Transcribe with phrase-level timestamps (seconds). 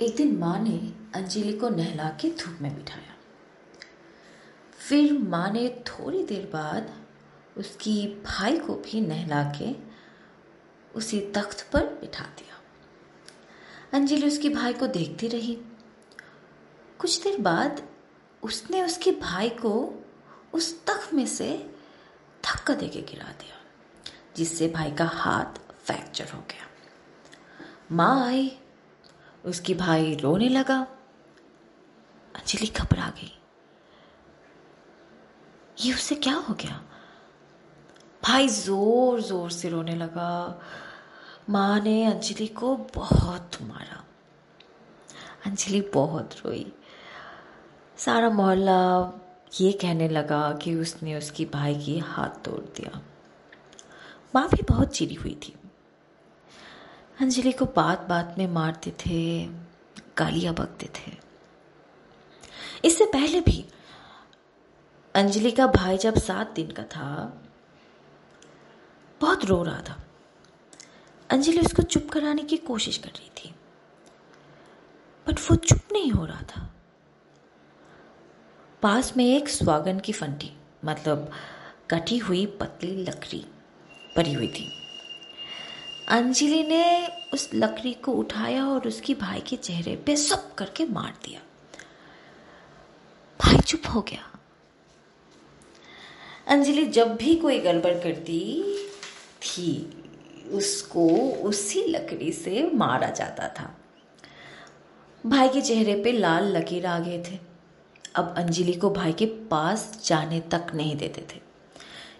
[0.00, 0.76] एक दिन माँ ने
[1.14, 3.14] अंजलि को नहला के धूप में बिठाया।
[4.78, 6.90] फिर माँ ने थोड़ी देर बाद
[7.56, 9.74] उसकी भाई को भी नहला के
[10.94, 12.60] उसी तख्त पर बिठा दिया।
[13.92, 15.56] अंजलि उसके भाई को देखती रही।
[16.98, 17.82] कुछ देर बाद
[18.42, 19.72] उसने उसके भाई को
[20.54, 21.50] उस तख्त में से
[22.44, 23.56] धक्का देके गिरा दिया,
[24.36, 26.66] जिससे भाई का हाथ फ्रैक्चर हो गया।
[27.92, 28.46] माँ आई
[29.44, 30.78] उसकी भाई रोने लगा।
[32.34, 33.32] अंजलि घबरा गई।
[35.78, 36.80] ये उससे क्या हो गया?
[38.24, 40.60] भाई ज़ोर ज़ोर से रोने लगा।
[41.50, 44.04] माँ ने अंजलि को बहुत मारा।
[45.46, 46.72] अंजलि बहुत रोई।
[47.96, 49.12] सारा मोहल्ला
[49.60, 53.00] ये कहने लगा कि उसने उसकी भाई की हाथ तोड़ दिया।
[54.34, 55.54] माँ भी बहुत चिड़ी हुई थी।
[57.20, 59.46] अंजलि को बात बात में मारते थे,
[60.18, 61.12] गालियाँ बकते थे।
[62.84, 63.64] इससे पहले भी
[65.14, 67.40] अंजलि का भाई जब सात दिन का था,
[69.20, 70.02] बहुत रो रहा था।
[71.30, 73.54] अंजलि उसको चुप कराने की कोशिश कर रही थी
[75.26, 76.70] बट वो चुप नहीं हो रहा था।
[78.82, 80.52] पास में एक स्वागन की फंटी
[80.84, 81.30] मतलब
[81.90, 83.44] कटी हुई पतली लकड़ी,
[84.16, 84.72] पड़ी हुई थी।
[86.08, 91.14] अंजलि ने उस लकड़ी को उठाया और उसकी भाई के चेहरे पे सब करके मार
[91.24, 91.40] दिया।
[93.40, 94.38] भाई चुप हो गया।
[96.48, 98.78] अंजलि जब भी कोई गड़बड़ करती
[99.42, 99.90] थी,
[100.52, 103.78] उसको उसी लकड़ी से मारा जाता था।
[105.26, 107.38] भाई के चेहरे पे लाल लकीर आ गए थे।
[108.14, 111.40] अब अंजलि को भाई के पास जाने तक नहीं देते थे।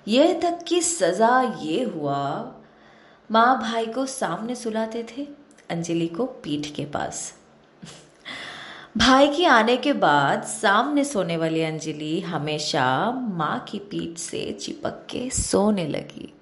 [0.09, 2.55] यह तक कि सजा ये हुआ
[3.31, 5.27] माँ भाई को सामने सुलाते थे,
[5.71, 7.35] अंजलि को पीठ के पास।
[8.97, 15.07] भाई के आने के बाद सामने सोने वाली अंजलि हमेशा माँ की पीठ से चिपक
[15.11, 16.34] के सोने लगी।